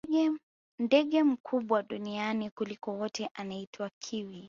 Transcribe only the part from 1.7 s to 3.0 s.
duniani kuliko